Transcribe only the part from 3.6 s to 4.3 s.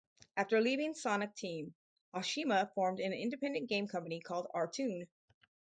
game company